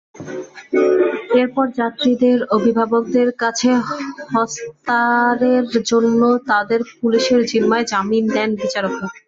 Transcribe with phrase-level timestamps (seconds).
[1.35, 3.69] এরপর যাত্রীদের অভিভাবকদের কাছে
[4.31, 9.07] হস্তারের জন্য তাঁদের পুলিশের জিম্মায় জামিন দেন বিচারকেরা।